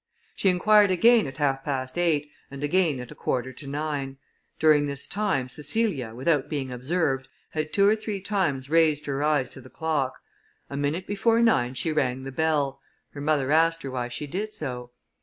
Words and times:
She 0.35 0.49
inquired 0.49 0.89
again 0.89 1.27
at 1.27 1.37
half 1.37 1.63
past 1.63 1.95
eight, 1.95 2.27
and 2.49 2.63
again 2.63 2.99
at 2.99 3.11
a 3.11 3.13
quarter 3.13 3.53
to 3.53 3.67
nine. 3.67 4.17
During 4.57 4.87
this 4.87 5.05
time, 5.05 5.47
Cecilia, 5.47 6.15
without 6.15 6.49
being 6.49 6.71
observed, 6.71 7.27
had 7.51 7.71
two 7.71 7.87
or 7.87 7.95
three 7.95 8.19
times 8.19 8.67
raised 8.67 9.05
her 9.05 9.21
eyes 9.21 9.47
to 9.51 9.61
the 9.61 9.69
clock. 9.69 10.19
A 10.71 10.75
minute 10.75 11.05
before 11.05 11.39
nine 11.39 11.75
she 11.75 11.91
rang 11.91 12.23
the 12.23 12.31
bell; 12.31 12.81
her 13.11 13.21
mother 13.21 13.51
asked 13.51 13.83
her 13.83 13.91
why 13.91 14.07
she 14.07 14.25
did 14.25 14.51
so. 14.51 14.89